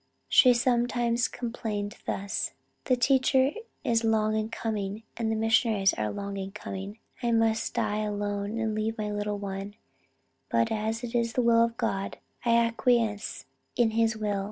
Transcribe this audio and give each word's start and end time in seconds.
She 0.27 0.55
sometimes 0.55 1.27
complained 1.27 1.97
thus: 2.07 2.53
'The 2.85 2.95
teacher 2.95 3.51
is 3.83 4.03
long 4.03 4.35
in 4.35 4.49
coming, 4.49 5.03
and 5.15 5.31
the 5.31 5.35
missionaries 5.35 5.93
are 5.93 6.09
long 6.09 6.37
in 6.37 6.53
coming, 6.53 6.97
I 7.21 7.29
must 7.31 7.75
die 7.75 7.99
alone 7.99 8.57
and 8.57 8.73
leave 8.73 8.97
my 8.97 9.11
little 9.11 9.37
one, 9.37 9.75
but 10.49 10.71
as 10.71 11.03
it 11.03 11.13
is 11.13 11.33
the 11.33 11.43
will 11.43 11.63
of 11.63 11.77
God, 11.77 12.17
I 12.43 12.55
acquiesce 12.57 13.45
in 13.75 13.91
his 13.91 14.17
will. 14.17 14.39